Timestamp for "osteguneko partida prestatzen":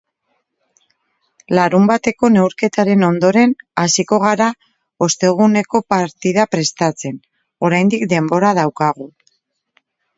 5.09-7.25